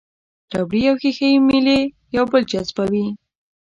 ربړي 0.57 0.81
او 0.89 0.95
ښيښه 1.01 1.27
یي 1.31 1.37
میلې 1.47 1.79
یو 2.15 2.25
بل 2.31 2.43
جذبوي. 2.51 3.05